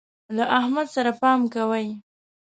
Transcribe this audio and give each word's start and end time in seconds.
له 0.35 0.43
احمد 0.59 0.87
سره 0.95 1.11
پام 1.21 1.39
کوئ. 1.53 1.87